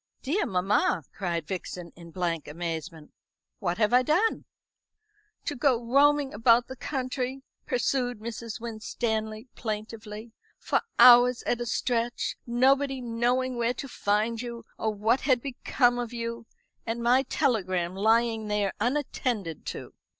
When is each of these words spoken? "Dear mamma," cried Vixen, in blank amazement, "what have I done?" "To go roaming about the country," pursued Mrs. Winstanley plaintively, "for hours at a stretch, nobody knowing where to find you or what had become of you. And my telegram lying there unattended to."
"Dear 0.23 0.47
mamma," 0.47 1.03
cried 1.13 1.45
Vixen, 1.45 1.91
in 1.95 2.09
blank 2.09 2.47
amazement, 2.47 3.11
"what 3.59 3.77
have 3.77 3.93
I 3.93 4.01
done?" 4.01 4.45
"To 5.45 5.55
go 5.55 5.79
roaming 5.79 6.33
about 6.33 6.65
the 6.67 6.75
country," 6.75 7.43
pursued 7.67 8.17
Mrs. 8.17 8.59
Winstanley 8.59 9.47
plaintively, 9.53 10.33
"for 10.57 10.81
hours 10.97 11.43
at 11.43 11.61
a 11.61 11.67
stretch, 11.67 12.35
nobody 12.47 12.99
knowing 12.99 13.57
where 13.57 13.75
to 13.75 13.87
find 13.87 14.41
you 14.41 14.65
or 14.75 14.91
what 14.91 15.21
had 15.21 15.39
become 15.39 15.99
of 15.99 16.11
you. 16.13 16.47
And 16.83 17.03
my 17.03 17.21
telegram 17.21 17.93
lying 17.95 18.47
there 18.47 18.73
unattended 18.79 19.67
to." 19.67 19.93